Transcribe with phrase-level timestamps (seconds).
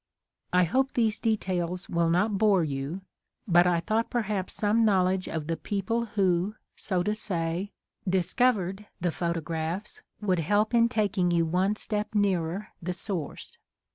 [0.51, 3.01] I hope these details will not bore you,
[3.47, 7.71] but I thought perhaps some knowledge of the people who, so to say,
[8.09, 13.59] ''discovered'^ the photographs would help in taking you one step nearer the source.